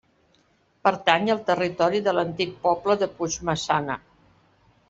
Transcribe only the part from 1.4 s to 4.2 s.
territori de l'antic poble de Puigmaçana.